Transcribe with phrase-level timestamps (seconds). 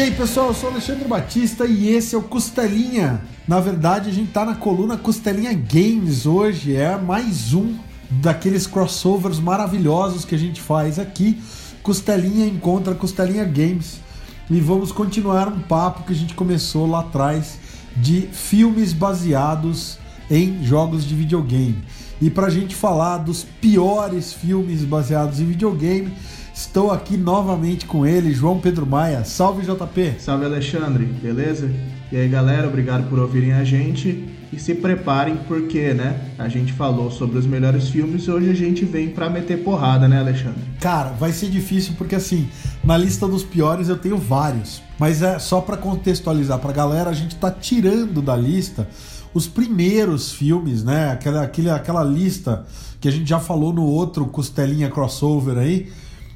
[0.00, 3.20] E aí pessoal, eu sou Alexandre Batista e esse é o Costelinha.
[3.46, 7.74] Na verdade, a gente tá na coluna Costelinha Games hoje, é mais um
[8.08, 11.38] daqueles crossovers maravilhosos que a gente faz aqui.
[11.82, 14.00] Costelinha encontra Costelinha Games
[14.48, 17.58] e vamos continuar um papo que a gente começou lá atrás
[17.94, 19.98] de filmes baseados
[20.30, 21.76] em jogos de videogame.
[22.22, 26.10] E para a gente falar dos piores filmes baseados em videogame,
[26.60, 29.24] estou aqui novamente com ele, João Pedro Maia.
[29.24, 30.16] Salve JP!
[30.18, 31.70] Salve Alexandre, beleza?
[32.12, 36.72] E aí galera, obrigado por ouvirem a gente e se preparem porque, né, a gente
[36.74, 40.60] falou sobre os melhores filmes e hoje a gente vem para meter porrada, né, Alexandre?
[40.80, 42.46] Cara, vai ser difícil porque assim,
[42.84, 47.14] na lista dos piores eu tenho vários, mas é só para contextualizar pra galera, a
[47.14, 48.86] gente tá tirando da lista
[49.32, 51.10] os primeiros filmes, né?
[51.12, 52.66] Aquela, aquele, aquela lista
[53.00, 55.90] que a gente já falou no outro Costelinha Crossover aí.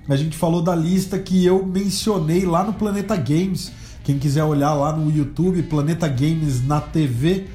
[0.08, 3.72] A gente falou da lista que eu mencionei lá no Planeta Games.
[4.02, 7.46] Quem quiser olhar lá no YouTube, Planeta Games na TV,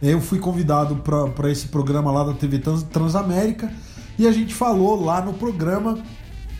[0.00, 3.70] eu fui convidado para esse programa lá da TV Transamérica
[4.18, 5.98] e a gente falou lá no programa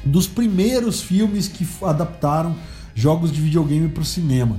[0.04, 2.54] dos primeiros filmes que adaptaram
[2.94, 4.58] jogos de videogame para o cinema.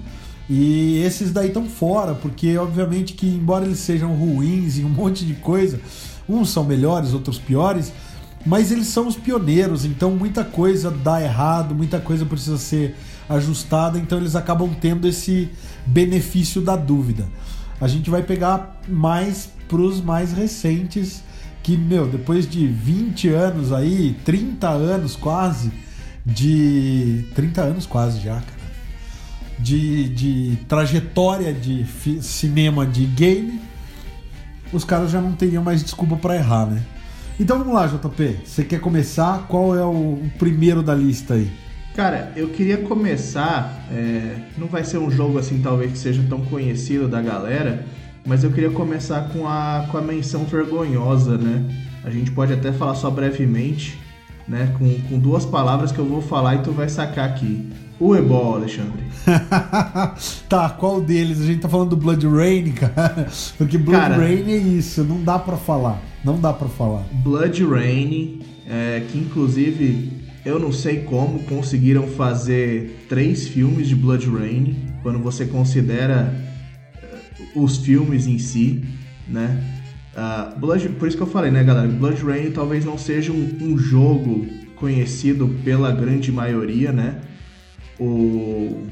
[0.49, 5.23] E esses daí estão fora, porque obviamente que embora eles sejam ruins e um monte
[5.23, 5.79] de coisa,
[6.27, 7.93] uns são melhores, outros piores,
[8.49, 12.95] mas eles são os pioneiros, então muita coisa dá errado, muita coisa precisa ser
[13.29, 15.49] ajustada, então eles acabam tendo esse
[15.85, 17.27] benefício da dúvida.
[17.79, 21.23] A gente vai pegar mais pros mais recentes,
[21.61, 25.71] que, meu, depois de 20 anos aí, 30 anos quase,
[26.25, 27.25] de.
[27.35, 28.59] 30 anos quase já, cara
[29.59, 31.85] de, de trajetória de
[32.21, 33.61] cinema de game,
[34.71, 36.81] os caras já não teriam mais desculpa para errar, né?
[37.39, 38.41] Então vamos lá, JP.
[38.43, 39.45] Você quer começar?
[39.47, 41.49] Qual é o, primeiro da lista aí?
[41.95, 43.87] Cara, eu queria começar.
[43.89, 47.85] É, não vai ser um jogo assim, talvez que seja tão conhecido da galera,
[48.25, 51.63] mas eu queria começar com a, com a menção vergonhosa, né?
[52.03, 53.97] A gente pode até falar só brevemente,
[54.45, 54.75] né?
[54.77, 57.69] Com, com duas palavras que eu vou falar e tu vai sacar aqui.
[57.97, 59.03] O Ebol, Alexandre.
[60.49, 61.39] tá, qual deles?
[61.39, 63.27] A gente tá falando do Blood Rain, cara.
[63.57, 66.08] Porque Blood cara, Rain é isso, não dá para falar.
[66.23, 67.03] Não dá para falar.
[67.23, 70.11] Blood Rain, é, que inclusive
[70.45, 76.33] eu não sei como conseguiram fazer três filmes de Blood Rain, quando você considera
[77.55, 78.83] uh, os filmes em si,
[79.27, 79.63] né?
[80.15, 81.87] Uh, Blood, por isso que eu falei, né, galera?
[81.87, 87.21] Blood Rain talvez não seja um, um jogo conhecido pela grande maioria, né?
[87.99, 88.87] o,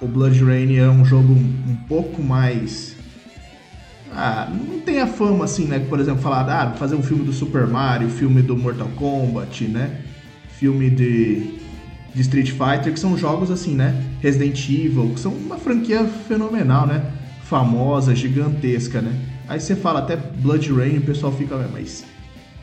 [0.00, 2.96] o Blood Rain é um jogo um pouco mais.
[4.12, 5.78] Ah, não tem a fama assim, né?
[5.78, 10.00] Por exemplo, falar, ah, fazer um filme do Super Mario, filme do Mortal Kombat, né?
[10.58, 11.54] Filme de,
[12.14, 13.94] de Street Fighter, que são jogos assim, né?
[14.20, 17.04] Resident Evil, que são uma franquia fenomenal, né?
[17.44, 19.12] Famosa, gigantesca, né?
[19.48, 22.04] Aí você fala até Blood Rain, o pessoal fica, mas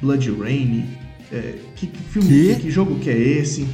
[0.02, 0.86] Blood Rain,
[1.32, 2.56] é, que, que filme, que?
[2.56, 3.68] que jogo que é esse?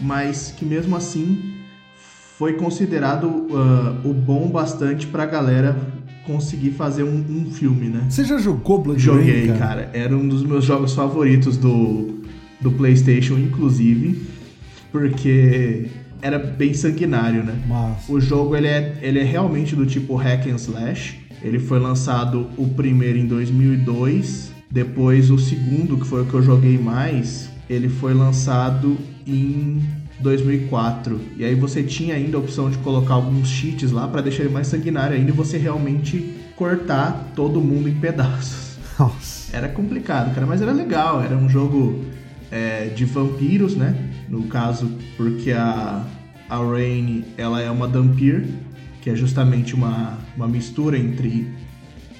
[0.00, 1.54] mas que mesmo assim
[2.36, 5.76] foi considerado uh, o bom bastante pra galera
[6.26, 8.06] conseguir fazer um, um filme, né?
[8.08, 9.58] Você já jogou Blood Joguei, cara?
[9.58, 9.90] cara?
[9.92, 12.20] Era um dos meus jogos favoritos do,
[12.60, 14.22] do PlayStation, inclusive,
[14.90, 15.86] porque
[16.22, 17.58] era bem sanguinário, né?
[17.68, 18.08] Mas...
[18.08, 21.18] O jogo ele é, ele é realmente do tipo hack and slash.
[21.42, 26.42] Ele foi lançado o primeiro em 2002, depois o segundo, que foi o que eu
[26.42, 28.96] joguei mais, ele foi lançado
[29.26, 29.82] em
[30.24, 31.20] 2004.
[31.36, 34.52] E aí você tinha ainda a opção de colocar alguns cheats lá para deixar ele
[34.52, 38.78] mais sanguinário ainda e você realmente cortar todo mundo em pedaços.
[38.98, 39.54] Nossa.
[39.54, 41.22] Era complicado, cara, mas era legal.
[41.22, 42.04] Era um jogo
[42.50, 43.94] é, de vampiros, né?
[44.28, 46.04] No caso, porque a,
[46.48, 48.48] a Rain ela é uma Dampir,
[49.02, 51.46] que é justamente uma, uma mistura entre,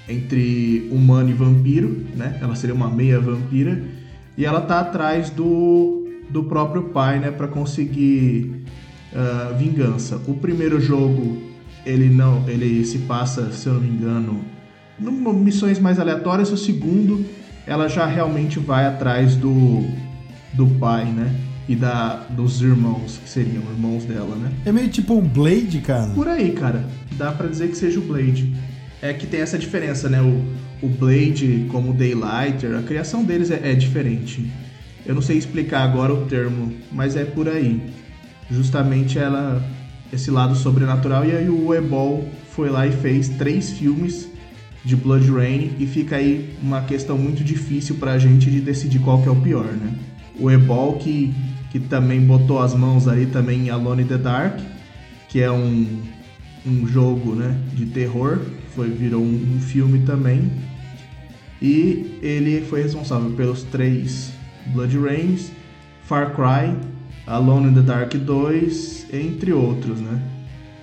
[0.09, 2.39] entre humano e vampiro, né?
[2.41, 3.83] Ela seria uma meia vampira.
[4.37, 8.65] E ela tá atrás do do próprio pai, né, para conseguir
[9.13, 10.21] uh, vingança.
[10.27, 11.55] O primeiro jogo
[11.85, 14.45] ele não, ele se passa, se eu não me engano,
[14.99, 16.51] numa missões mais aleatórias.
[16.51, 17.25] O segundo,
[17.67, 19.85] ela já realmente vai atrás do
[20.55, 21.35] do pai, né?
[21.69, 24.53] E da, dos irmãos, que seriam irmãos dela, né?
[24.65, 26.11] É meio tipo um Blade, cara?
[26.13, 26.85] Por aí, cara.
[27.17, 28.55] Dá para dizer que seja o Blade.
[29.03, 30.21] É que tem essa diferença, né?
[30.21, 34.49] O, o Blade, como o Daylighter, a criação deles é, é diferente.
[35.07, 37.83] Eu não sei explicar agora o termo, mas é por aí.
[38.51, 39.63] Justamente ela
[40.13, 44.29] esse lado sobrenatural e aí o Ebol foi lá e fez três filmes
[44.85, 49.21] de Blood Rain e fica aí uma questão muito difícil pra gente de decidir qual
[49.23, 49.93] que é o pior, né?
[50.39, 51.35] O Ebol que,
[51.71, 54.59] que também botou as mãos aí também em Alone in the Dark,
[55.29, 56.03] que é um,
[56.67, 58.39] um jogo né, de terror,
[58.75, 60.51] foi, virou um, um filme também.
[61.63, 64.33] E ele foi responsável pelos três
[64.73, 65.51] Blood Rains,
[66.05, 66.77] Far Cry,
[67.27, 70.23] Alone in the Dark 2, entre outros, né?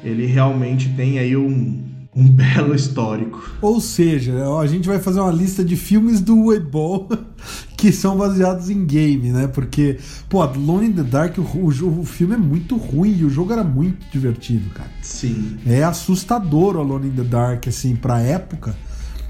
[0.03, 1.83] Ele realmente tem aí um,
[2.15, 3.51] um belo histórico.
[3.61, 7.09] Ou seja, a gente vai fazer uma lista de filmes do Weibol
[7.77, 9.47] que são baseados em game, né?
[9.47, 9.97] Porque,
[10.29, 13.53] pô, Alone in the Dark, o, o, o, filme é muito ruim e o jogo
[13.53, 14.89] era muito divertido, cara.
[15.01, 15.57] Sim.
[15.65, 18.75] É assustador o Alone in the Dark, assim, pra época.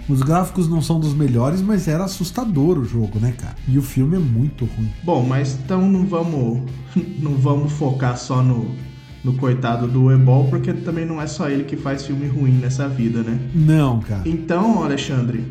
[0.10, 3.56] Os gráficos não são dos melhores, mas era assustador o jogo, né, cara?
[3.68, 4.92] E o filme é muito ruim.
[5.04, 6.70] Bom, mas então não vamos
[7.20, 8.76] não vamos focar só no
[9.24, 12.88] no coitado do Ebol, porque também não é só ele que faz filme ruim nessa
[12.88, 13.40] vida, né?
[13.54, 14.24] Não, cara.
[14.26, 15.46] Então, Alexandre,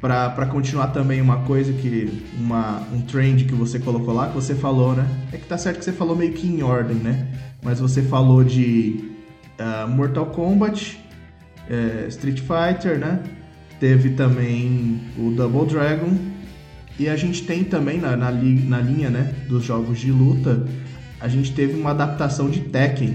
[0.00, 2.22] para continuar também uma coisa que.
[2.36, 5.06] Uma, um trend que você colocou lá, que você falou, né?
[5.32, 7.28] É que tá certo que você falou meio que em ordem, né?
[7.62, 9.12] Mas você falou de
[9.60, 10.98] uh, Mortal Kombat,
[11.70, 13.22] uh, Street Fighter, né?
[13.82, 16.16] Teve também o Double Dragon.
[17.00, 20.64] E a gente tem também na, na, na linha né, dos jogos de luta
[21.22, 23.14] a gente teve uma adaptação de Tekken.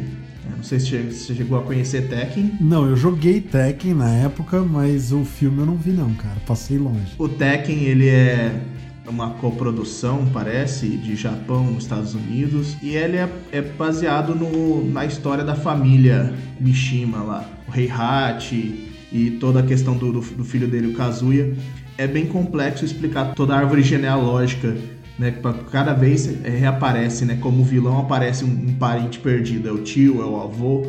[0.55, 2.53] Não sei se você chegou a conhecer Tekken.
[2.59, 6.37] Não, eu joguei Tekken na época, mas o filme eu não vi não, cara.
[6.45, 7.13] Passei longe.
[7.19, 8.61] O Tekken, ele é
[9.07, 15.43] uma coprodução, parece, de Japão, Estados Unidos, e ele é, é baseado no, na história
[15.43, 20.88] da família Mishima lá, o Heihachi e toda a questão do, do, do filho dele,
[20.88, 21.56] o Kazuya.
[21.98, 24.75] É bem complexo explicar toda a árvore genealógica
[25.18, 25.33] né?
[25.71, 27.38] Cada vez é, reaparece, né?
[27.42, 30.86] Como vilão aparece um, um, parente perdido, é o tio, é o avô.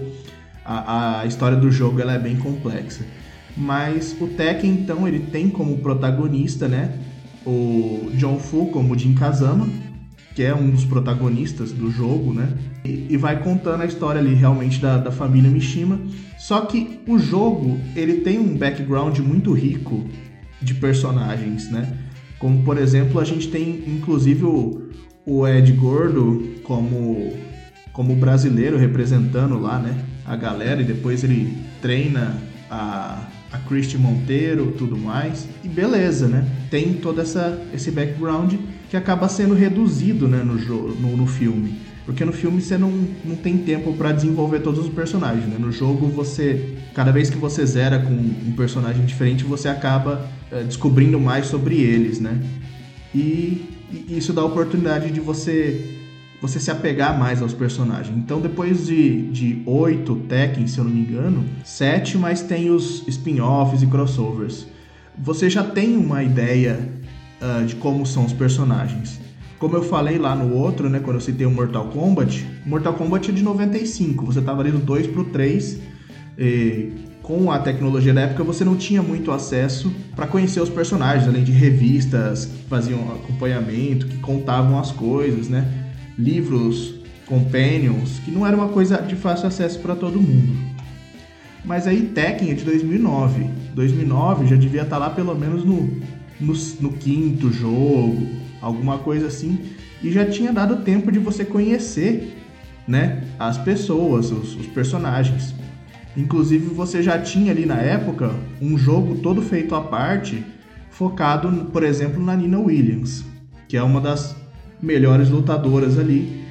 [0.64, 3.04] A, a história do jogo ela é bem complexa.
[3.56, 6.98] Mas o Tekken, então, ele tem como protagonista, né?
[7.46, 9.66] O John Fu como Jin Kazama,
[10.38, 12.48] que é um dos protagonistas do jogo, né?
[12.84, 16.00] E, e vai contando a história ali realmente da, da família Mishima.
[16.38, 20.06] Só que o jogo, ele tem um background muito rico
[20.62, 21.92] de personagens, né?
[22.38, 24.90] Como, por exemplo, a gente tem inclusive o,
[25.26, 27.32] o Ed Gordo como,
[27.92, 30.04] como brasileiro representando lá, né?
[30.24, 31.52] A galera, e depois ele
[31.82, 32.38] treina
[32.70, 35.48] a, a Christy Monteiro tudo mais.
[35.64, 36.46] E beleza, né?
[36.70, 38.54] Tem todo essa, esse background
[38.88, 41.88] que acaba sendo reduzido né, no, no, no filme.
[42.08, 42.90] Porque no filme você não,
[43.22, 45.56] não tem tempo para desenvolver todos os personagens, né?
[45.58, 50.62] No jogo você, cada vez que você zera com um personagem diferente, você acaba é,
[50.62, 52.40] descobrindo mais sobre eles, né?
[53.14, 55.96] E, e, isso dá a oportunidade de você
[56.40, 58.16] você se apegar mais aos personagens.
[58.16, 63.06] Então, depois de, de oito Tekken, se eu não me engano, sete, mas tem os
[63.08, 64.66] spin-offs e crossovers.
[65.18, 66.88] Você já tem uma ideia
[67.40, 69.20] uh, de como são os personagens.
[69.58, 73.30] Como eu falei lá no outro, né, quando eu citei o Mortal Kombat, Mortal Kombat
[73.30, 75.80] é de 95, você tava ali do 2 pro 3,
[76.38, 76.92] e
[77.22, 81.42] com a tecnologia da época você não tinha muito acesso para conhecer os personagens, além
[81.42, 85.66] de revistas que faziam acompanhamento, que contavam as coisas, né?
[86.16, 86.94] Livros,
[87.26, 90.56] companions, que não era uma coisa de fácil acesso para todo mundo.
[91.64, 93.44] Mas aí Tekken é de 2009.
[93.74, 96.00] 2009 já devia estar tá lá pelo menos no,
[96.40, 98.28] no, no quinto jogo,
[98.60, 99.58] alguma coisa assim,
[100.02, 102.36] e já tinha dado tempo de você conhecer,
[102.86, 105.54] né, as pessoas, os, os personagens.
[106.16, 108.30] Inclusive você já tinha ali na época
[108.60, 110.44] um jogo todo feito à parte,
[110.90, 113.24] focado, por exemplo, na Nina Williams,
[113.68, 114.34] que é uma das
[114.80, 116.44] melhores lutadoras ali,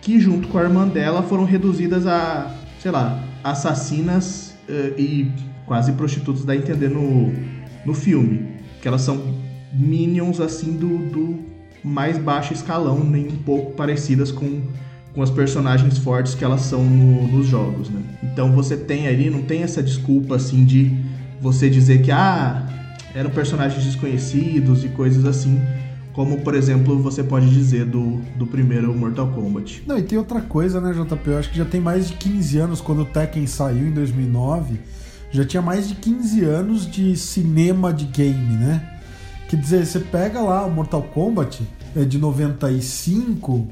[0.00, 5.30] que junto com a irmã dela foram reduzidas a, sei lá, assassinas uh, e
[5.66, 7.32] quase prostitutas, dá a entender no,
[7.84, 8.51] no filme,
[8.82, 9.22] que elas são
[9.72, 11.38] minions assim do, do
[11.82, 14.60] mais baixo escalão, nem um pouco parecidas com,
[15.14, 18.02] com as personagens fortes que elas são no, nos jogos, né?
[18.24, 20.94] Então você tem ali, não tem essa desculpa assim de
[21.40, 22.66] você dizer que ah,
[23.14, 25.60] eram personagens desconhecidos e coisas assim,
[26.12, 29.84] como por exemplo você pode dizer do, do primeiro Mortal Kombat.
[29.86, 31.30] Não, e tem outra coisa, né, JP?
[31.30, 34.80] Eu acho que já tem mais de 15 anos quando o Tekken saiu em 2009,
[35.32, 38.98] já tinha mais de 15 anos de cinema de game, né?
[39.48, 43.68] Quer dizer, você pega lá o Mortal Kombat é de 95,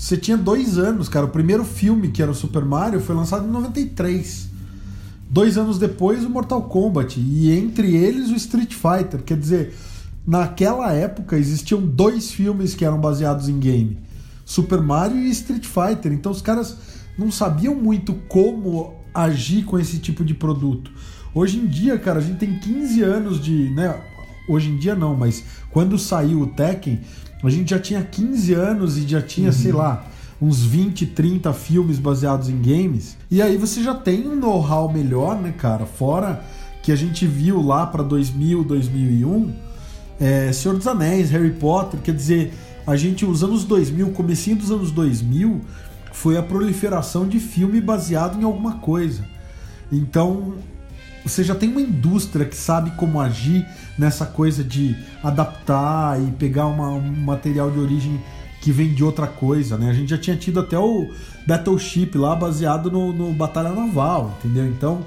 [0.00, 1.26] você tinha dois anos, cara.
[1.26, 4.48] O primeiro filme, que era o Super Mario, foi lançado em 93.
[5.28, 7.20] Dois anos depois, o Mortal Kombat.
[7.20, 9.22] E entre eles, o Street Fighter.
[9.22, 9.74] Quer dizer,
[10.26, 13.98] naquela época existiam dois filmes que eram baseados em game:
[14.42, 16.12] Super Mario e Street Fighter.
[16.12, 16.78] Então os caras
[17.18, 20.90] não sabiam muito como agir com esse tipo de produto.
[21.34, 23.70] Hoje em dia, cara, a gente tem 15 anos de.
[23.70, 23.94] Né,
[24.48, 27.00] Hoje em dia não, mas quando saiu o Tekken,
[27.40, 29.52] a gente já tinha 15 anos e já tinha, uhum.
[29.52, 30.04] sei lá,
[30.42, 33.16] uns 20, 30 filmes baseados em games.
[33.30, 35.86] E aí você já tem um know-how melhor, né, cara?
[35.86, 36.44] Fora
[36.82, 39.52] que a gente viu lá para 2000, 2001,
[40.18, 42.52] é, Senhor dos Anéis, Harry Potter, quer dizer,
[42.86, 45.60] a gente, os anos 2000, comecinho dos anos 2000,
[46.12, 49.24] foi a proliferação de filme baseado em alguma coisa.
[49.90, 50.54] Então,
[51.24, 53.66] você já tem uma indústria que sabe como agir
[53.98, 58.20] nessa coisa de adaptar e pegar uma, um material de origem
[58.60, 59.90] que vem de outra coisa, né?
[59.90, 61.10] A gente já tinha tido até o
[61.46, 64.66] Battleship lá baseado no, no Batalha Naval, entendeu?
[64.66, 65.04] Então,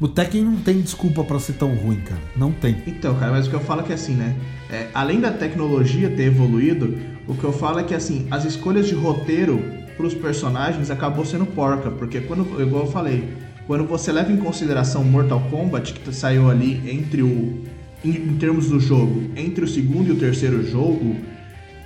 [0.00, 2.20] o Tekken não tem desculpa para ser tão ruim, cara.
[2.34, 2.82] Não tem.
[2.86, 4.34] Então, cara, mas o que eu falo é que assim, né?
[4.70, 8.86] É, além da tecnologia ter evoluído, o que eu falo é que assim, as escolhas
[8.86, 9.62] de roteiro
[9.96, 13.28] para os personagens acabou sendo porca, porque quando, igual eu falei,
[13.66, 17.64] quando você leva em consideração Mortal Kombat, que saiu ali entre o.
[18.04, 21.16] Em, em termos do jogo, entre o segundo e o terceiro jogo,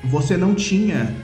[0.05, 1.15] você não tinha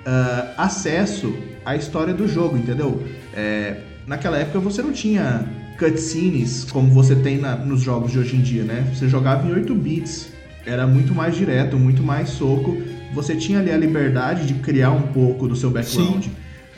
[0.00, 1.32] uh, acesso
[1.64, 3.02] à história do jogo, entendeu?
[3.34, 5.46] É, naquela época você não tinha
[5.78, 8.90] cutscenes como você tem na, nos jogos de hoje em dia, né?
[8.92, 10.32] Você jogava em 8 bits,
[10.66, 12.76] era muito mais direto, muito mais soco.
[13.12, 16.24] Você tinha ali a liberdade de criar um pouco do seu background.
[16.24, 16.30] Sim.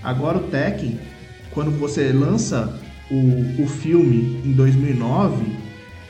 [0.03, 0.99] Agora o Tekken,
[1.51, 5.45] quando você lança o, o filme em 2009,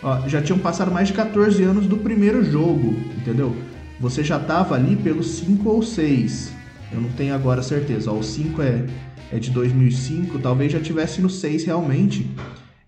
[0.02, 3.54] ó, já tinham passado mais de 14 anos do primeiro jogo, entendeu?
[4.00, 6.52] Você já tava ali pelos 5 ou 6.
[6.92, 8.10] Eu não tenho agora certeza.
[8.10, 8.84] Ó, o 5 é,
[9.32, 12.30] é de 2005, talvez já tivesse no 6 realmente.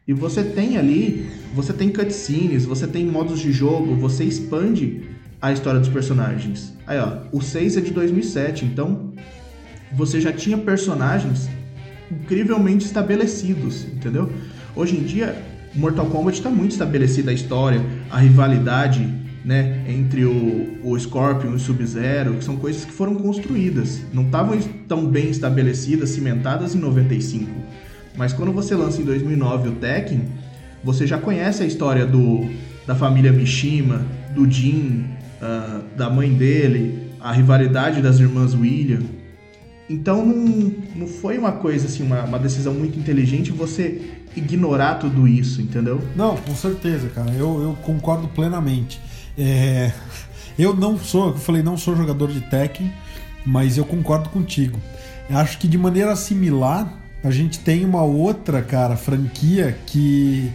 [0.06, 5.13] E você tem ali, você tem cutscenes, você tem modos de jogo, você expande
[5.44, 6.72] a história dos personagens.
[6.86, 9.12] Aí ó, o 6 é de 2007, então
[9.92, 11.50] você já tinha personagens
[12.10, 14.32] incrivelmente estabelecidos, entendeu?
[14.74, 15.36] Hoje em dia,
[15.74, 19.06] Mortal Kombat está muito estabelecida a história, a rivalidade,
[19.44, 24.24] né, entre o, o Scorpion e o Sub-Zero, que são coisas que foram construídas, não
[24.24, 24.58] estavam
[24.88, 27.50] tão bem estabelecidas, cimentadas em 95.
[28.16, 30.22] Mas quando você lança em 2009 o Tekken,
[30.82, 32.48] você já conhece a história do
[32.86, 35.06] da família Mishima, do Jin,
[35.44, 39.02] uh, da mãe dele, a rivalidade das irmãs William,
[39.88, 44.00] então não, não foi uma coisa assim, uma, uma decisão muito inteligente você
[44.34, 46.02] ignorar tudo isso, entendeu?
[46.16, 47.30] Não, com certeza, cara.
[47.32, 49.00] Eu, eu concordo plenamente.
[49.36, 49.92] É,
[50.58, 52.90] eu não sou, eu falei, não sou jogador de Tekken,
[53.44, 54.78] mas eu concordo contigo.
[55.28, 60.50] Eu acho que de maneira similar, a gente tem uma outra, cara, franquia que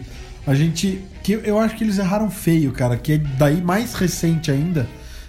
[0.45, 1.01] a gente.
[1.29, 4.87] Que eu acho que eles erraram feio, cara, que é daí mais recente ainda,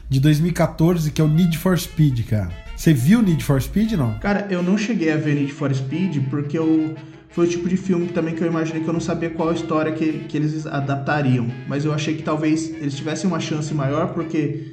[0.09, 2.51] de 2014, que é o Need for Speed, cara.
[2.75, 4.19] Você viu Need for Speed, não?
[4.19, 6.95] Cara, eu não cheguei a ver Need for Speed porque eu
[7.29, 9.93] foi o tipo de filme também que eu imaginei que eu não sabia qual história
[9.93, 11.47] que, que eles adaptariam.
[11.69, 14.65] Mas eu achei que talvez eles tivessem uma chance maior, porque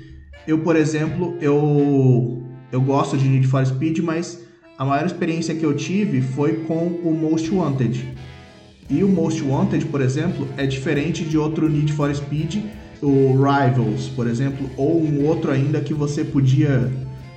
[0.47, 2.41] eu, por exemplo, eu,
[2.71, 4.41] eu gosto de Need for Speed, mas
[4.77, 8.15] a maior experiência que eu tive foi com o Most Wanted.
[8.89, 12.63] E o Most Wanted, por exemplo, é diferente de outro Need for Speed,
[13.01, 16.89] o Rivals, por exemplo, ou um outro ainda que você podia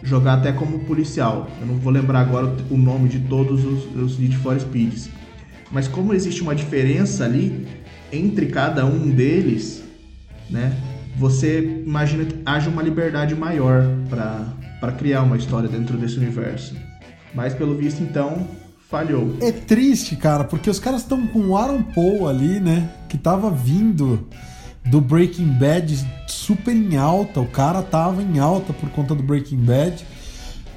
[0.02, 1.50] jogar até como policial.
[1.60, 5.10] Eu não vou lembrar agora o nome de todos os, os Need for Speeds.
[5.72, 7.66] Mas como existe uma diferença ali
[8.12, 9.82] entre cada um deles,
[10.48, 10.76] né?
[11.16, 16.76] Você imagina que haja uma liberdade maior para criar uma história dentro desse universo.
[17.34, 18.48] Mas pelo visto, então,
[18.90, 19.36] falhou.
[19.40, 22.90] É triste, cara, porque os caras estão com o Aaron Paul ali, né?
[23.08, 24.26] Que tava vindo
[24.84, 27.40] do Breaking Bad super em alta.
[27.40, 30.04] O cara tava em alta por conta do Breaking Bad.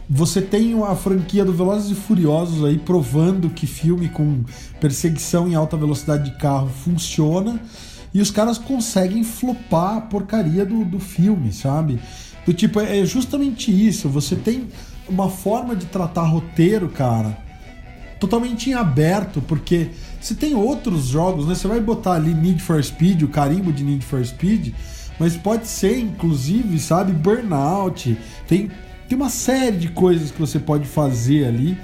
[0.08, 4.44] Você tem a franquia do Velozes e Furiosos aí provando que filme com
[4.80, 7.60] perseguição em alta velocidade de carro funciona.
[8.14, 12.00] E os caras conseguem flopar a porcaria do, do filme, sabe?
[12.46, 14.08] Do tipo, é justamente isso.
[14.08, 14.68] Você tem
[15.10, 17.43] uma forma de tratar roteiro, cara,
[18.24, 19.90] totalmente em aberto, porque
[20.22, 21.56] você tem outros jogos, né?
[21.56, 24.74] Você vai botar ali Need for Speed, o carimbo de Need for Speed,
[25.20, 28.18] mas pode ser, inclusive, sabe, Burnout.
[28.48, 28.72] Tem,
[29.10, 31.78] tem uma série de coisas que você pode fazer ali,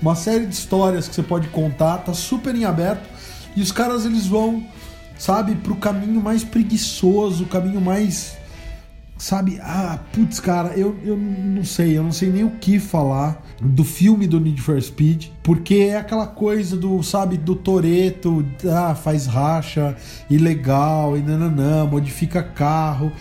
[0.00, 3.06] uma série de histórias que você pode contar, tá super em aberto.
[3.54, 4.64] E os caras eles vão,
[5.18, 8.38] sabe, pro caminho mais preguiçoso, o caminho mais
[9.18, 9.58] sabe?
[9.62, 13.84] Ah, putz, cara, eu, eu não sei, eu não sei nem o que falar do
[13.84, 19.26] filme do Need for Speed, porque é aquela coisa do, sabe, do Toreto, ah, faz
[19.26, 19.96] racha,
[20.28, 23.12] ilegal, e nananã, modifica carro.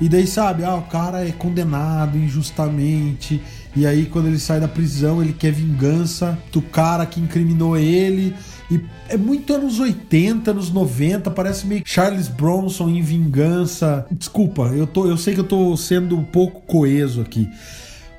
[0.00, 3.40] E daí, sabe, ah, o cara é condenado injustamente.
[3.76, 8.34] E aí, quando ele sai da prisão, ele quer vingança do cara que incriminou ele.
[8.70, 14.06] E é muito anos 80, anos 90, parece meio Charles Bronson em vingança.
[14.10, 17.46] Desculpa, eu, tô, eu sei que eu tô sendo um pouco coeso aqui.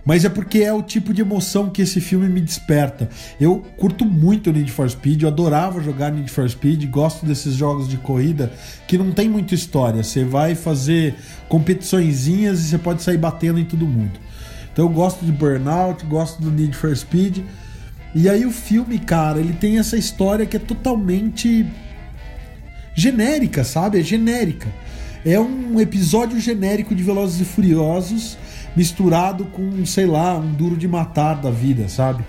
[0.06, 3.10] Mas é porque é o tipo de emoção que esse filme me desperta.
[3.42, 7.90] Eu curto muito Need for Speed, eu adorava jogar Need for Speed, gosto desses jogos
[7.90, 8.54] de corrida
[8.88, 10.02] que não tem muita história.
[10.04, 11.16] Você vai fazer
[11.50, 14.27] competiçõezinhas e você pode sair batendo em todo mundo.
[14.78, 17.40] Então eu gosto de Burnout, gosto do Need for Speed.
[18.14, 21.66] E aí o filme, cara, ele tem essa história que é totalmente
[22.94, 24.00] genérica, sabe?
[24.00, 24.68] É genérica.
[25.26, 28.38] É um episódio genérico de Velozes e Furiosos
[28.76, 32.24] misturado com, sei lá, um duro de matar da vida, sabe?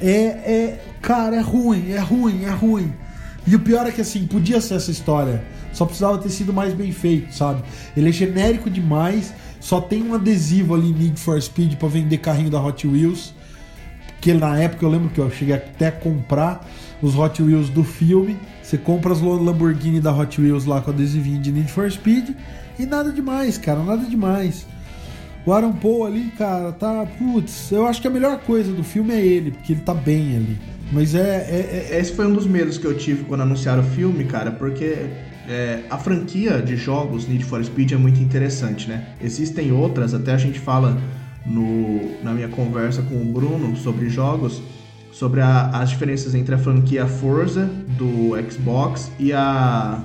[0.00, 2.92] É, é, cara, é ruim, é ruim, é ruim.
[3.44, 6.74] E o pior é que assim, podia ser essa história, só precisava ter sido mais
[6.74, 7.64] bem feito, sabe?
[7.96, 12.50] Ele é genérico demais, só tem um adesivo ali Need for Speed para vender carrinho
[12.50, 13.32] da Hot Wheels,
[14.20, 16.68] que na época eu lembro que eu cheguei até a comprar
[17.00, 18.36] os Hot Wheels do filme.
[18.60, 22.30] Você compra as Lamborghini da Hot Wheels lá com adesivinho de Need for Speed
[22.76, 24.66] e nada demais, cara, nada demais.
[25.46, 27.06] O Aaron Paul ali, cara, tá.
[27.16, 30.36] Putz, eu acho que a melhor coisa do filme é ele, porque ele tá bem
[30.36, 30.58] ali.
[30.90, 32.00] Mas é, é, é...
[32.00, 35.06] Esse foi um dos medos que eu tive quando anunciaram o filme, cara, porque
[35.52, 39.08] é, a franquia de jogos Need for Speed é muito interessante, né?
[39.22, 40.98] Existem outras, até a gente fala
[41.44, 44.62] no, na minha conversa com o Bruno sobre jogos,
[45.12, 47.68] sobre a, as diferenças entre a franquia Forza
[47.98, 50.02] do Xbox e a,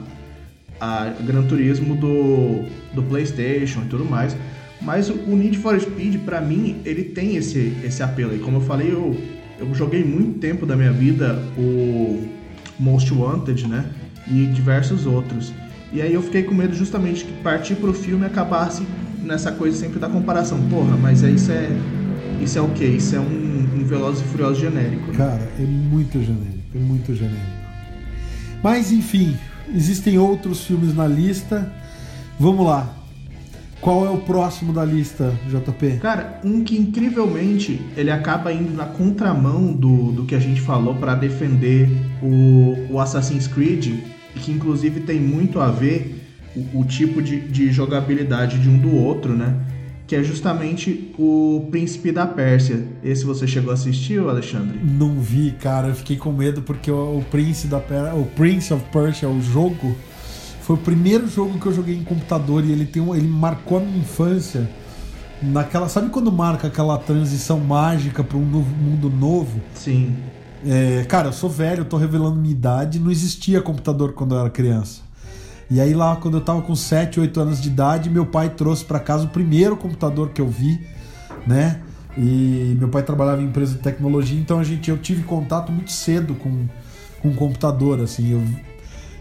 [0.82, 4.36] a Gran Turismo do, do PlayStation e tudo mais.
[4.82, 8.36] Mas o Need for Speed, para mim, ele tem esse, esse apelo.
[8.36, 9.16] E como eu falei, eu,
[9.60, 12.27] eu joguei muito tempo da minha vida o
[12.77, 13.86] Most Wanted, né?
[14.29, 15.53] E diversos outros.
[15.91, 18.86] E aí eu fiquei com medo justamente que partir pro filme acabasse
[19.24, 20.59] nessa coisa sempre da comparação.
[20.70, 21.70] Porra, mas é, isso é.
[22.42, 22.85] Isso é o quê?
[22.85, 25.11] Isso é um, um Velozes e Furiosos genérico.
[25.11, 25.18] Né?
[25.18, 26.57] Cara, é muito genérico.
[26.75, 27.57] É muito genérico.
[28.61, 29.35] Mas enfim,
[29.74, 31.72] existem outros filmes na lista.
[32.40, 32.94] Vamos lá.
[33.79, 36.00] Qual é o próximo da lista, JP?
[36.01, 40.96] Cara, um que incrivelmente ele acaba indo na contramão do, do que a gente falou
[40.96, 41.87] para defender
[42.22, 44.00] o, o Assassin's Creed,
[44.38, 46.24] que inclusive tem muito a ver
[46.56, 49.56] o, o tipo de, de jogabilidade de um do outro, né?
[50.08, 52.88] que é justamente o Príncipe da Pérsia.
[53.04, 54.80] Esse você chegou a assistir, Alexandre?
[54.82, 55.90] Não vi, cara.
[55.90, 59.42] Eu fiquei com medo porque o, o Príncipe da Pérsia, o Prince of Persia, o
[59.42, 59.98] jogo,
[60.62, 63.80] foi o primeiro jogo que eu joguei em computador e ele tem um, ele marcou
[63.80, 64.70] a minha infância.
[65.42, 69.60] Naquela, sabe quando marca aquela transição mágica para um novo, mundo novo?
[69.76, 70.16] Sim.
[70.65, 74.39] É, cara, eu sou velho, eu tô revelando minha idade, não existia computador quando eu
[74.41, 75.01] era criança.
[75.70, 78.85] E aí lá quando eu tava com 7, 8 anos de idade, meu pai trouxe
[78.85, 80.79] para casa o primeiro computador que eu vi,
[81.46, 81.81] né?
[82.17, 85.91] E meu pai trabalhava em empresa de tecnologia, então a gente eu tive contato muito
[85.91, 86.65] cedo com
[87.22, 88.31] com computador assim.
[88.31, 88.43] Eu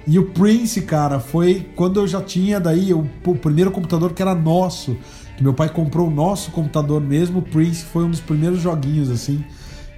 [0.06, 4.22] e o Prince, cara, foi quando eu já tinha daí o, o primeiro computador que
[4.22, 4.96] era nosso.
[5.36, 7.40] Que meu pai comprou o nosso computador mesmo.
[7.40, 9.44] O Prince foi um dos primeiros joguinhos, assim,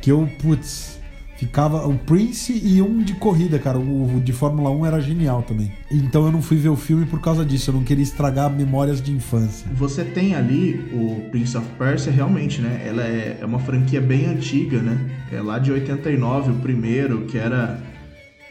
[0.01, 0.98] que eu, putz,
[1.39, 1.87] ficava.
[1.87, 3.79] O Prince e um de corrida, cara.
[3.79, 5.73] O, de Fórmula 1 era genial também.
[5.91, 7.71] Então eu não fui ver o filme por causa disso.
[7.71, 9.67] Eu não queria estragar memórias de infância.
[9.75, 12.83] Você tem ali o Prince of Persia, realmente, né?
[12.85, 14.99] Ela é, é uma franquia bem antiga, né?
[15.33, 17.81] É lá de 89, o primeiro, que era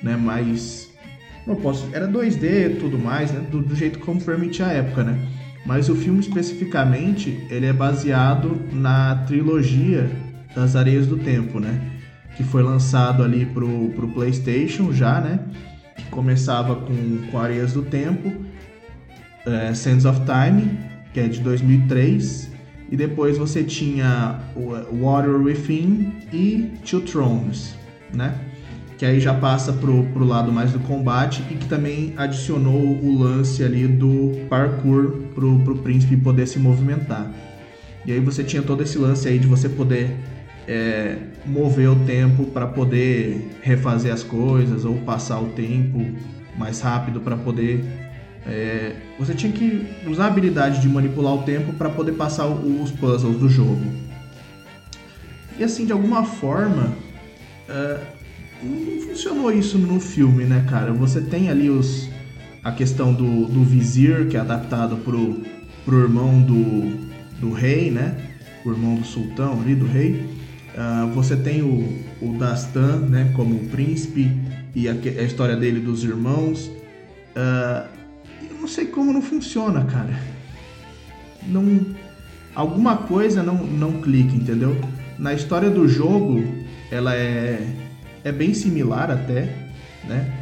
[0.01, 0.87] né, mais
[1.45, 3.41] não posso, era 2D e tudo mais, né?
[3.49, 5.17] Do, do, jeito como permitia a época, né?
[5.65, 10.09] Mas o filme especificamente, ele é baseado na trilogia
[10.53, 11.96] das Areias do Tempo, né?
[12.37, 15.39] Que foi lançado ali pro, pro PlayStation já, né?
[15.95, 18.31] Que começava com, com Areias do Tempo,
[19.45, 20.77] é, Sands of Time,
[21.13, 22.51] que é de 2003,
[22.91, 27.75] e depois você tinha Water Within e Two Thrones,
[28.13, 28.39] né?
[28.97, 33.19] que aí já passa pro, pro lado mais do combate e que também adicionou o
[33.19, 37.31] lance ali do parkour pro, pro príncipe poder se movimentar.
[38.05, 40.15] E aí você tinha todo esse lance aí de você poder
[40.67, 46.05] é, mover o tempo para poder refazer as coisas ou passar o tempo
[46.57, 47.83] mais rápido para poder
[48.47, 52.91] é, você tinha que usar a habilidade de manipular o tempo para poder passar os
[52.91, 53.81] puzzles do jogo.
[55.59, 56.93] E assim, de alguma forma,
[57.67, 57.99] uh,
[58.63, 60.93] não funcionou isso no filme, né, cara?
[60.93, 62.09] Você tem ali os
[62.63, 65.41] a questão do, do vizir, que é adaptado pro,
[65.83, 66.97] pro irmão do,
[67.39, 68.15] do rei, né?
[68.65, 70.23] O irmão do sultão ali, do rei.
[70.77, 74.31] Uh, você tem o, o Dastan, né, como príncipe,
[74.75, 76.67] e a, a história dele dos irmãos.
[77.35, 77.87] Uh,
[78.49, 80.13] eu não sei como não funciona, cara.
[81.47, 81.83] Não,
[82.53, 84.79] alguma coisa não, não clica, entendeu?
[85.17, 86.43] Na história do jogo,
[86.91, 87.65] ela é
[88.27, 89.53] é bem similar até,
[90.03, 90.33] né?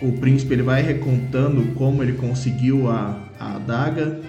[0.00, 4.20] O príncipe ele vai recontando como ele conseguiu a, a adaga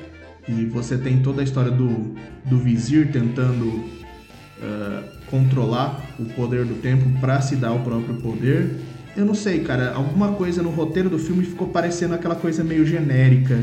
[0.48, 2.16] e você tem toda a história do,
[2.46, 8.76] do vizir tentando uh, controlar o poder do tempo para se dar o próprio poder.
[9.16, 12.86] Eu não sei, cara, alguma coisa no roteiro do filme ficou parecendo aquela coisa meio
[12.86, 13.58] genérica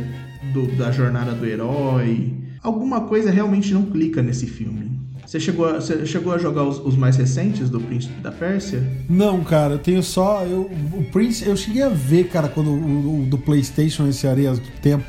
[0.52, 2.34] do, da jornada do herói.
[2.62, 4.94] Alguma coisa realmente não clica nesse filme.
[5.26, 8.82] Você chegou a, você chegou a jogar os, os, mais recentes do Príncipe da Pérsia?
[9.08, 10.44] Não, cara, eu tenho só.
[10.44, 14.58] Eu, o Prince, eu cheguei a ver, cara, quando o, o do PlayStation, esse Areias
[14.58, 15.04] do Tempo,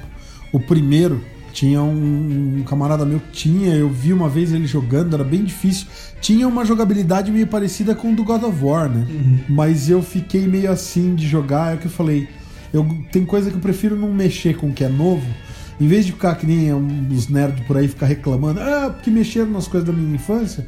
[0.54, 1.22] o primeiro.
[1.56, 5.42] Tinha um, um, camarada meu que tinha, eu vi uma vez ele jogando, era bem
[5.42, 5.88] difícil.
[6.20, 9.08] Tinha uma jogabilidade meio parecida com o do God of War, né?
[9.10, 9.40] Uhum.
[9.48, 12.28] Mas eu fiquei meio assim de jogar, é o que eu falei.
[12.74, 15.26] Eu, tem coisa que eu prefiro não mexer com o que é novo.
[15.80, 19.52] Em vez de ficar que nem dos nerds por aí ficar reclamando, ah, porque mexeram
[19.52, 20.68] nas coisas da minha infância,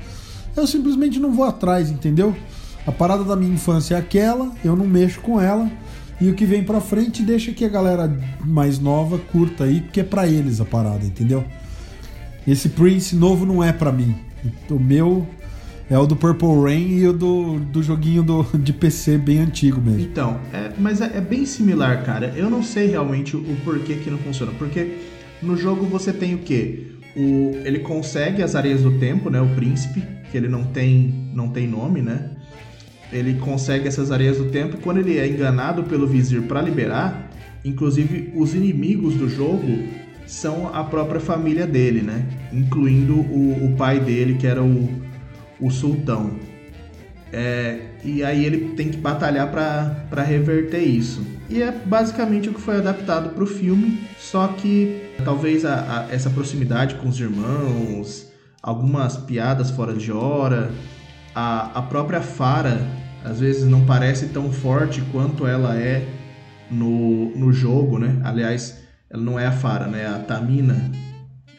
[0.56, 2.34] eu simplesmente não vou atrás, entendeu?
[2.86, 5.70] A parada da minha infância é aquela, eu não mexo com ela.
[6.20, 8.12] E o que vem pra frente deixa que a galera
[8.44, 11.46] mais nova curta aí, porque é pra eles a parada, entendeu?
[12.48, 14.16] Esse Prince novo não é pra mim.
[14.70, 15.28] O meu
[15.90, 19.80] é o do Purple Rain e o do, do joguinho do, de PC bem antigo
[19.80, 20.02] mesmo.
[20.02, 22.34] Então, é, mas é, é, bem similar, cara.
[22.36, 24.52] Eu não sei realmente o, porquê que não funciona.
[24.58, 24.98] Porque
[25.42, 26.88] no jogo você tem o quê?
[27.16, 29.40] O, ele consegue as areias do tempo, né?
[29.40, 32.32] O príncipe, que ele não tem, não tem nome, né?
[33.12, 37.30] Ele consegue essas areias do tempo e quando ele é enganado pelo vizir para liberar,
[37.64, 39.88] inclusive os inimigos do jogo
[40.26, 42.26] são a própria família dele, né?
[42.52, 44.90] Incluindo o, o pai dele, que era o,
[45.60, 46.32] o sultão.
[47.32, 51.26] É, e aí ele tem que batalhar para reverter isso.
[51.50, 56.14] E é basicamente o que foi adaptado para o filme, só que talvez a, a,
[56.14, 58.28] essa proximidade com os irmãos,
[58.62, 60.72] algumas piadas fora de hora,
[61.40, 62.82] a, a própria Fara
[63.24, 66.08] às vezes não parece tão forte quanto ela é
[66.72, 68.20] no, no jogo, né?
[68.24, 70.02] Aliás, ela não é a Fara, né?
[70.02, 70.92] É a Tamina,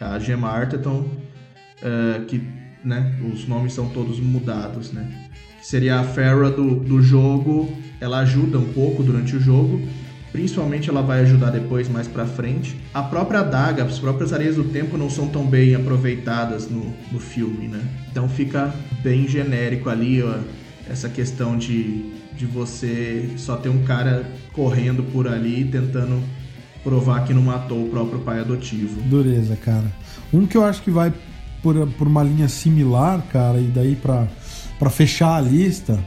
[0.01, 2.43] a Gemma Arterton, uh, que
[2.85, 5.29] né, os nomes são todos mudados, né?
[5.62, 9.81] Seria a Farah do, do jogo, ela ajuda um pouco durante o jogo,
[10.33, 12.77] Principalmente ela vai ajudar depois mais para frente.
[12.93, 17.19] A própria adaga, as próprias areias do tempo não são tão bem aproveitadas no, no
[17.19, 17.81] filme, né?
[18.11, 20.35] Então fica bem genérico ali ó,
[20.88, 26.23] essa questão de, de você só ter um cara correndo por ali tentando
[26.83, 29.01] provar que não matou o próprio pai adotivo.
[29.03, 29.93] Dureza, cara.
[30.33, 31.12] Um que eu acho que vai
[31.62, 35.99] por, por uma linha similar, cara, e daí para fechar a lista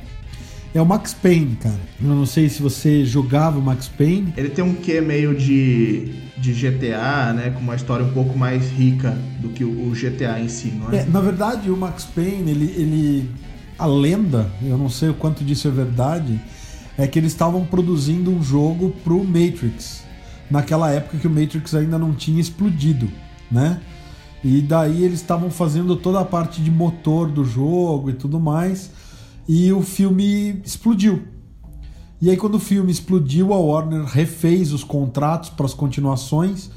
[0.74, 1.80] é o Max Payne, cara.
[2.02, 4.34] Eu não sei se você jogava o Max Payne.
[4.38, 7.52] Ele tem um quê meio de, de GTA, né?
[7.52, 11.00] Com uma história um pouco mais rica do que o, GTA em si, não é?
[11.00, 13.30] é na verdade, o Max Payne, ele, ele.
[13.78, 16.40] A lenda, eu não sei o quanto disso é verdade,
[16.98, 20.04] é que eles estavam produzindo um jogo pro Matrix.
[20.50, 23.10] Naquela época que o Matrix ainda não tinha explodido,
[23.50, 23.80] né?
[24.44, 28.92] E daí eles estavam fazendo toda a parte de motor do jogo e tudo mais
[29.48, 31.24] e o filme explodiu.
[32.22, 36.70] E aí, quando o filme explodiu, a Warner refez os contratos para as continuações.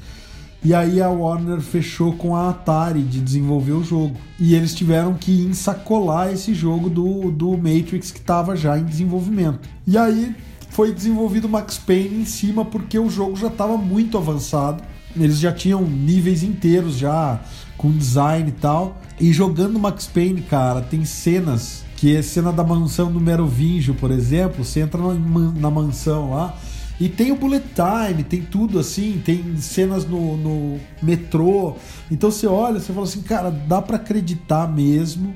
[0.63, 4.15] E aí a Warner fechou com a Atari de desenvolver o jogo.
[4.39, 9.69] E eles tiveram que ensacolar esse jogo do, do Matrix que estava já em desenvolvimento.
[9.85, 10.35] E aí
[10.71, 14.83] foi desenvolvido Max Payne em cima porque o jogo já estava muito avançado.
[15.15, 17.39] Eles já tinham níveis inteiros já
[17.77, 18.99] com design e tal.
[19.19, 24.11] E jogando Max Payne, cara, tem cenas que é cena da mansão do Merovingio, por
[24.11, 26.57] exemplo, você entra na, mansão lá
[26.99, 31.75] e tem o bullet time, tem tudo assim, tem cenas no, no metrô.
[32.11, 35.33] Então você olha, você fala assim, cara, dá para acreditar mesmo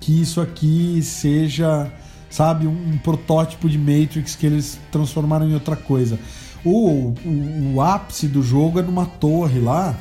[0.00, 1.92] que isso aqui seja,
[2.30, 6.18] sabe, um, um, protótipo de Matrix que eles transformaram em outra coisa.
[6.64, 9.96] O, o, o ápice do jogo é numa torre lá,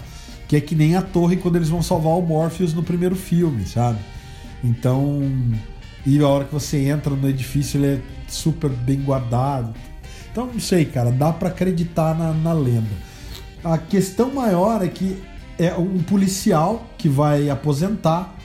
[0.47, 3.65] que é que nem a torre quando eles vão salvar o Morpheus no primeiro filme,
[3.65, 3.99] sabe?
[4.63, 5.21] Então,
[6.05, 9.73] e a hora que você entra no edifício, ele é super bem guardado.
[10.31, 12.87] Então, não sei, cara, dá para acreditar na, na lenda.
[13.63, 15.17] A questão maior é que
[15.57, 18.35] é um policial que vai aposentar.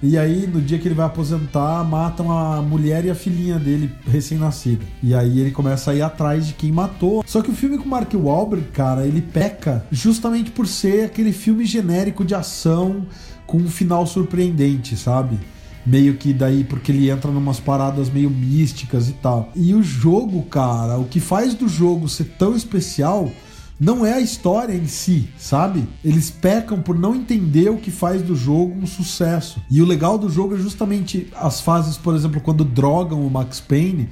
[0.00, 3.90] E aí, no dia que ele vai aposentar, matam a mulher e a filhinha dele
[4.06, 4.84] recém-nascida.
[5.02, 7.24] E aí ele começa a ir atrás de quem matou.
[7.26, 11.64] Só que o filme com Mark Wahlberg, cara, ele peca justamente por ser aquele filme
[11.64, 13.06] genérico de ação
[13.48, 15.40] com um final surpreendente, sabe?
[15.84, 19.50] Meio que daí, porque ele entra numas paradas meio místicas e tal.
[19.56, 23.32] E o jogo, cara, o que faz do jogo ser tão especial
[23.80, 25.88] não é a história em si, sabe?
[26.04, 29.62] Eles pecam por não entender o que faz do jogo um sucesso.
[29.70, 33.60] E o legal do jogo é justamente as fases, por exemplo, quando drogam o Max
[33.60, 34.10] Payne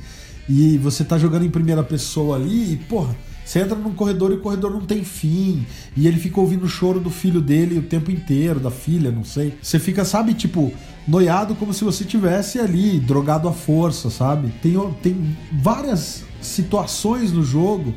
[0.49, 3.15] e você tá jogando em primeira pessoa ali e, porra,
[3.47, 5.65] Você entra num corredor e o corredor não tem fim.
[5.97, 9.23] E ele fica ouvindo o choro do filho dele o tempo inteiro, da filha, não
[9.23, 9.57] sei.
[9.63, 10.73] Você fica, sabe, tipo,
[11.07, 14.53] noiado como se você tivesse ali, drogado à força, sabe?
[14.61, 17.95] Tem, tem várias situações no jogo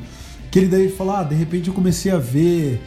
[0.52, 2.80] que ele daí fala: ah, de repente eu comecei a ver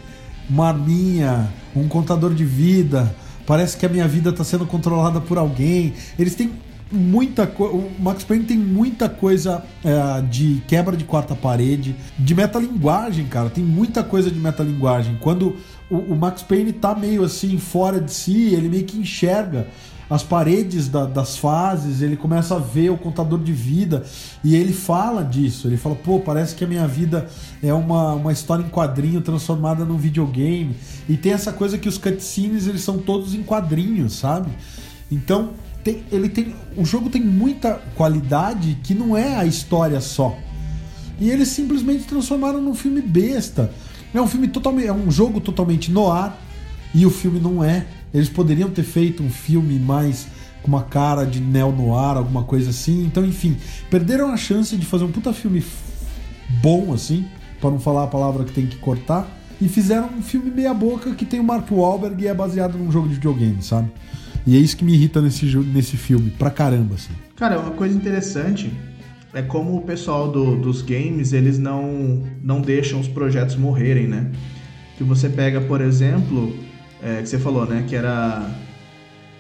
[0.49, 3.13] uma arminha, um contador de vida.
[3.45, 5.95] Parece que a minha vida está sendo controlada por alguém.
[6.17, 6.53] Eles têm
[6.93, 7.75] muita coisa.
[7.75, 13.49] O Max Payne tem muita coisa é, de quebra de quarta parede, de metalinguagem, cara.
[13.49, 15.19] Tem muita coisa de metalinguagem.
[15.21, 15.57] Quando
[15.91, 19.67] o, o, Max Payne tá meio assim fora de si, ele meio que enxerga
[20.11, 24.05] as paredes da, das fases, ele começa a ver o contador de vida
[24.45, 25.67] e ele fala disso.
[25.67, 27.27] Ele fala, pô, parece que a minha vida
[27.63, 30.77] é uma, uma história em quadrinho transformada num videogame.
[31.09, 34.51] E tem essa coisa que os cutscenes eles são todos em quadrinhos, sabe?
[35.11, 40.37] Então tem, ele tem, o jogo tem muita qualidade que não é a história só.
[41.21, 43.73] E eles simplesmente transformaram num filme besta.
[44.15, 46.39] É um filme totalmente, é um jogo totalmente no ar
[46.95, 47.87] e o filme não é.
[48.13, 50.27] Eles poderiam ter feito um filme mais
[50.63, 53.05] com uma cara de neo-noir, alguma coisa assim.
[53.05, 53.57] Então, enfim,
[53.91, 55.65] perderam a chance de fazer um puta filme
[56.63, 57.27] bom, assim,
[57.61, 59.27] para não falar a palavra que tem que cortar.
[59.61, 63.09] E fizeram um filme meia-boca que tem o Mark Wahlberg e é baseado num jogo
[63.09, 63.91] de videogame, sabe?
[64.47, 67.13] E é isso que me irrita nesse, nesse filme, pra caramba, assim.
[67.37, 68.73] Cara, uma coisa interessante
[69.33, 74.31] é como o pessoal do, dos games, eles não, não deixam os projetos morrerem, né?
[74.97, 76.55] Que você pega, por exemplo,
[77.03, 77.85] é, que você falou, né?
[77.89, 78.51] Que era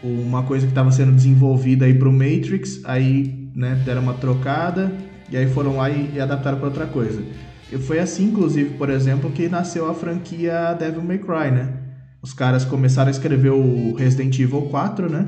[0.02, 4.92] uma coisa que estava sendo desenvolvida aí pro Matrix, aí né, deram uma trocada
[5.30, 7.22] e aí foram lá e, e adaptaram para outra coisa.
[7.70, 11.81] E foi assim, inclusive, por exemplo, que nasceu a franquia Devil May Cry, né?
[12.22, 15.26] Os caras começaram a escrever o Resident Evil 4, né?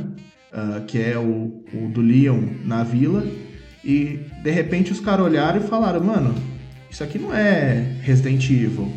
[0.52, 3.26] Uh, que é o, o do Leon na vila.
[3.84, 6.32] E de repente os caras olharam e falaram, mano,
[6.88, 8.92] isso aqui não é Resident Evil.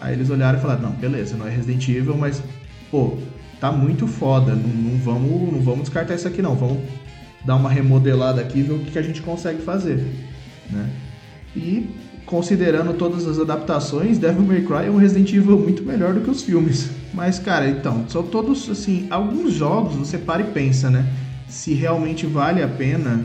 [0.00, 2.42] Aí eles olharam e falaram, não, beleza, não é Resident Evil, mas
[2.90, 3.18] pô,
[3.60, 6.78] tá muito foda, não, não, vamos, não vamos descartar isso aqui não, vamos
[7.44, 10.04] dar uma remodelada aqui e ver o que, que a gente consegue fazer,
[10.70, 10.90] né?
[11.54, 11.88] E
[12.26, 16.30] considerando todas as adaptações, Devil May Cry é um Resident Evil muito melhor do que
[16.30, 16.90] os filmes.
[17.12, 21.06] Mas, cara, então, são todos, assim, alguns jogos você para e pensa, né?
[21.48, 23.24] Se realmente vale a pena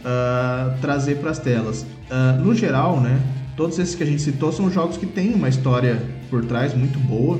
[0.00, 1.82] uh, trazer para as telas.
[2.10, 3.20] Uh, no geral, né?
[3.56, 6.98] Todos esses que a gente citou são jogos que têm uma história por trás muito
[6.98, 7.38] boa,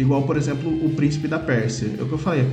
[0.00, 1.90] Igual, por exemplo, o Príncipe da Pérsia.
[1.98, 2.48] É o que eu falei.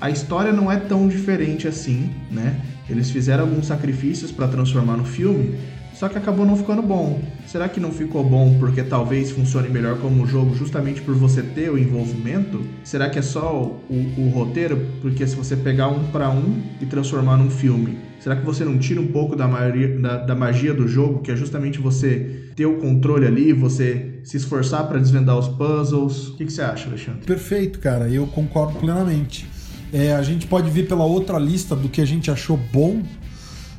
[0.00, 2.60] A história não é tão diferente assim, né?
[2.88, 5.54] Eles fizeram alguns sacrifícios para transformar no filme,
[6.02, 7.22] só que acabou não ficando bom.
[7.46, 11.70] Será que não ficou bom porque talvez funcione melhor como jogo justamente por você ter
[11.70, 12.60] o envolvimento?
[12.82, 14.84] Será que é só o, o roteiro?
[15.00, 18.78] Porque se você pegar um para um e transformar num filme, será que você não
[18.78, 22.66] tira um pouco da, maioria, da, da magia do jogo, que é justamente você ter
[22.66, 26.30] o controle ali, você se esforçar para desvendar os puzzles?
[26.30, 27.24] O que, que, você acha, Alexandre?
[27.24, 28.08] Perfeito, cara.
[28.08, 29.48] Eu concordo plenamente.
[29.92, 33.02] É, a gente pode ver pela outra lista do que a gente achou bom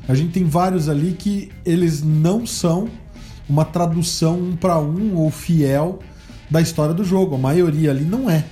[0.06, 2.88] a gente tem vários ali que eles não são
[3.48, 6.00] uma tradução um para um ou fiel
[6.50, 7.34] da história do jogo.
[7.34, 8.44] A maioria ali não é.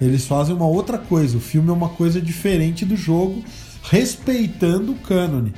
[0.00, 1.36] Eles fazem uma outra coisa.
[1.36, 3.42] O filme é uma coisa diferente do jogo,
[3.82, 5.52] respeitando o cânone.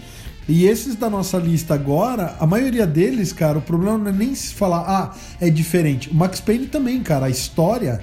[0.49, 4.35] E esses da nossa lista agora, a maioria deles, cara, o problema não é nem
[4.35, 6.09] se falar, ah, é diferente.
[6.09, 8.01] O Max Payne também, cara, a história,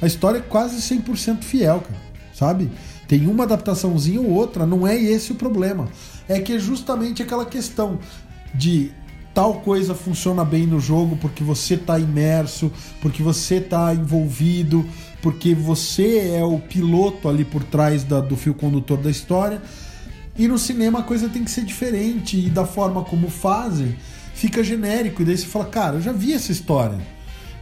[0.00, 2.00] a história é quase 100% fiel, cara,
[2.32, 2.70] sabe?
[3.08, 5.88] Tem uma adaptaçãozinha ou outra, não é esse o problema
[6.28, 7.98] é que é justamente aquela questão
[8.54, 8.90] de
[9.34, 14.86] tal coisa funciona bem no jogo porque você está imerso, porque você está envolvido,
[15.22, 19.62] porque você é o piloto ali por trás da, do fio condutor da história.
[20.36, 23.96] E no cinema a coisa tem que ser diferente e da forma como fazem
[24.34, 26.98] fica genérico e daí você fala, cara, eu já vi essa história,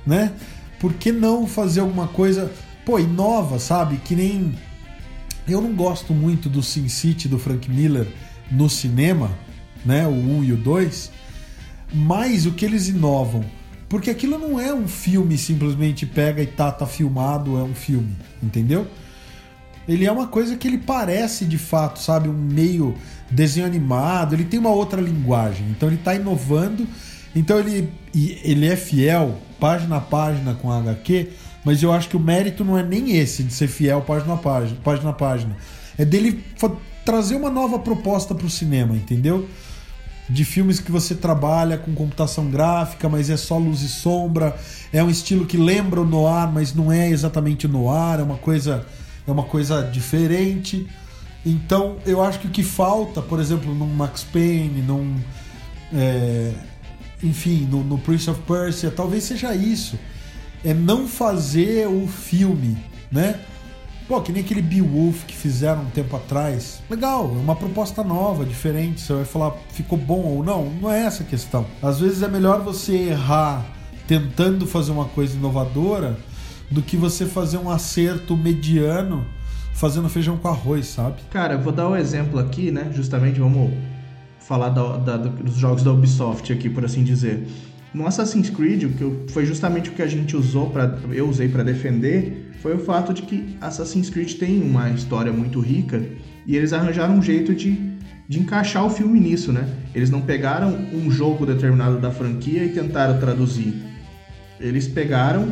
[0.07, 0.33] né?
[0.79, 2.51] Por que não fazer alguma coisa,
[2.87, 3.99] pô, inova, sabe?
[3.99, 4.55] Que nem
[5.47, 8.09] eu não gosto muito do Sin City do Frank Miller
[8.51, 9.31] no cinema,
[9.85, 11.11] né, o 1 e o 2,
[11.93, 13.45] mas o que eles inovam.
[13.89, 18.15] Porque aquilo não é um filme simplesmente pega e tá, tá filmado, é um filme,
[18.43, 18.87] entendeu?
[19.89, 22.95] Ele é uma coisa que ele parece de fato, sabe, um meio
[23.29, 25.67] desenho animado, ele tem uma outra linguagem.
[25.71, 26.87] Então ele tá inovando,
[27.35, 31.29] então ele, ele é fiel página a página com a HQ,
[31.65, 34.37] mas eu acho que o mérito não é nem esse de ser fiel página a
[34.37, 35.57] página, página a página.
[35.99, 36.45] É dele
[37.05, 39.49] trazer uma nova proposta para o cinema, entendeu?
[40.29, 44.57] De filmes que você trabalha com computação gráfica, mas é só luz e sombra,
[44.93, 48.37] é um estilo que lembra o noir, mas não é exatamente o noir, é uma
[48.37, 48.87] coisa
[49.27, 50.89] é uma coisa diferente.
[51.45, 55.17] Então, eu acho que o que falta, por exemplo, num Max Payne, num
[55.93, 56.53] é,
[57.23, 59.99] enfim, no, no Prince of Persia, talvez seja isso.
[60.65, 62.77] É não fazer o filme,
[63.11, 63.41] né?
[64.11, 66.83] Pô, que nem aquele Beowulf que fizeram um tempo atrás.
[66.91, 69.01] Legal, é uma proposta nova, diferente.
[69.01, 70.65] Você vai falar, ficou bom ou não?
[70.65, 71.65] Não é essa a questão.
[71.81, 73.65] Às vezes é melhor você errar
[74.09, 76.19] tentando fazer uma coisa inovadora
[76.69, 79.25] do que você fazer um acerto mediano
[79.75, 81.23] fazendo feijão com arroz, sabe?
[81.31, 82.91] Cara, eu vou dar um exemplo aqui, né?
[82.93, 83.71] Justamente vamos
[84.41, 87.47] falar da, da, dos jogos da Ubisoft aqui, por assim dizer.
[87.93, 91.49] No Assassin's Creed, o que foi justamente o que a gente usou para eu usei
[91.49, 96.01] para defender, foi o fato de que Assassin's Creed tem uma história muito rica
[96.47, 97.77] e eles arranjaram um jeito de,
[98.29, 99.69] de encaixar o filme nisso, né?
[99.93, 103.75] Eles não pegaram um jogo determinado da franquia e tentaram traduzir.
[104.61, 105.49] Eles pegaram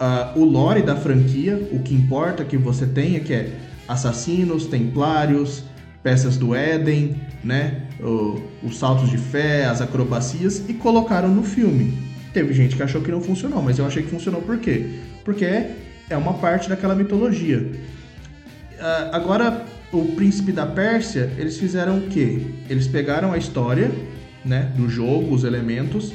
[0.00, 3.52] uh, o lore da franquia, o que importa que você tenha, que é
[3.86, 5.64] assassinos, templários,
[6.02, 7.82] peças do Éden, né?
[8.62, 11.96] Os saltos de fé, as acrobacias e colocaram no filme.
[12.32, 14.86] Teve gente que achou que não funcionou, mas eu achei que funcionou por quê?
[15.24, 15.44] Porque
[16.08, 17.58] é uma parte daquela mitologia.
[17.58, 22.40] Uh, agora, o príncipe da Pérsia, eles fizeram o quê?
[22.68, 23.90] Eles pegaram a história,
[24.44, 26.12] né, do jogo, os elementos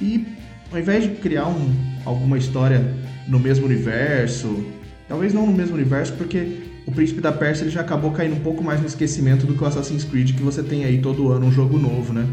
[0.00, 0.24] e
[0.72, 2.94] ao invés de criar um, alguma história
[3.26, 4.64] no mesmo universo,
[5.08, 8.40] talvez não no mesmo universo, porque o Príncipe da Pérsia ele já acabou caindo um
[8.40, 11.46] pouco mais no esquecimento do que o Assassin's Creed, que você tem aí todo ano
[11.46, 12.26] um jogo novo, né?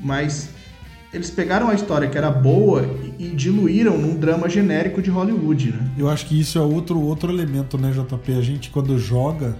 [0.00, 0.50] Mas
[1.12, 5.90] eles pegaram a história que era boa e, diluíram num drama genérico de Hollywood, né?
[5.98, 8.32] Eu acho que isso é outro, outro elemento, né, JP?
[8.32, 9.56] A gente, quando joga,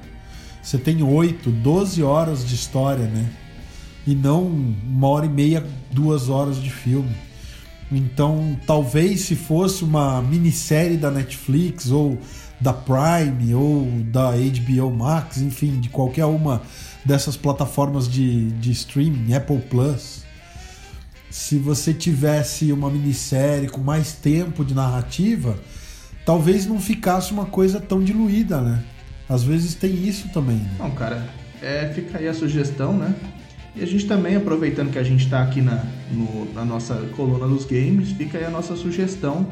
[0.62, 3.28] você tem 8, 12 horas de história, né?
[4.06, 7.14] E não uma hora e meia, duas horas de filme.
[7.90, 12.18] Então, talvez se fosse uma minissérie da Netflix ou
[12.62, 16.62] da Prime ou da HBO Max, enfim, de qualquer uma
[17.04, 20.22] dessas plataformas de, de streaming, Apple Plus,
[21.28, 25.58] se você tivesse uma minissérie com mais tempo de narrativa,
[26.24, 28.84] talvez não ficasse uma coisa tão diluída, né?
[29.28, 30.56] Às vezes tem isso também.
[30.56, 30.70] Né?
[30.78, 31.26] Não, cara,
[31.60, 33.14] é, fica aí a sugestão, né?
[33.74, 37.48] E a gente também, aproveitando que a gente está aqui na, no, na nossa coluna
[37.48, 39.48] dos games, fica aí a nossa sugestão,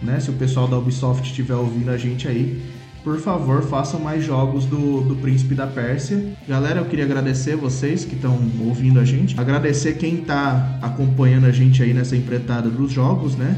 [0.00, 0.20] né?
[0.20, 2.62] Se o pessoal da Ubisoft estiver ouvindo a gente aí,
[3.02, 6.32] por favor, façam mais jogos do, do Príncipe da Pérsia.
[6.46, 11.52] Galera, eu queria agradecer vocês que estão ouvindo a gente, agradecer quem está acompanhando a
[11.52, 13.56] gente aí nessa empreitada dos jogos, né?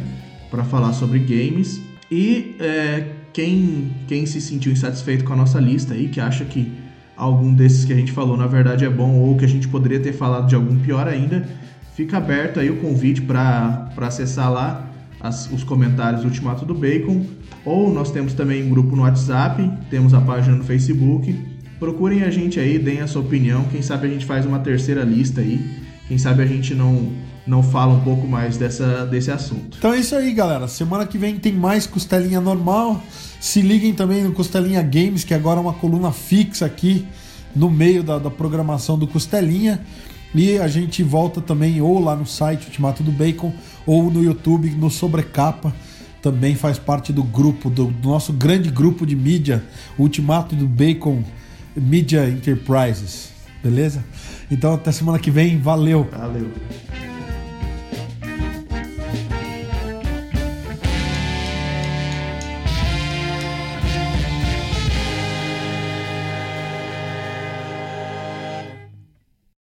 [0.51, 1.81] Para falar sobre games.
[2.11, 6.73] E é, quem, quem se sentiu insatisfeito com a nossa lista aí, que acha que
[7.17, 10.01] algum desses que a gente falou na verdade é bom ou que a gente poderia
[10.01, 11.49] ter falado de algum pior ainda,
[11.95, 14.90] fica aberto aí o convite para acessar lá
[15.21, 17.25] as, os comentários do Ultimato do Bacon.
[17.65, 21.37] Ou nós temos também um grupo no WhatsApp, temos a página no Facebook.
[21.79, 23.65] Procurem a gente aí, deem a sua opinião.
[23.65, 25.61] Quem sabe a gente faz uma terceira lista aí.
[26.09, 27.13] Quem sabe a gente não
[27.47, 29.77] não fala um pouco mais dessa, desse assunto.
[29.79, 30.69] Então é isso aí, galera.
[30.69, 33.03] Semana que vem tem mais Costelinha Normal.
[33.41, 37.07] Se liguem também no Costelinha Games, que agora é uma coluna fixa aqui
[37.57, 39.81] no meio da, da programação do Costelinha.
[40.33, 43.53] E a gente volta também ou lá no site Ultimato do Bacon
[43.87, 45.75] ou no YouTube no Sobrecapa.
[46.23, 49.65] Também faz parte do grupo, do, nosso grande grupo de mídia,
[49.99, 51.25] Ultimato do Bacon
[51.75, 53.31] Media Enterprises.
[53.63, 54.05] Beleza?
[54.51, 55.59] Então até semana que vem.
[55.59, 56.09] Valeu!
[56.13, 56.51] Valeu!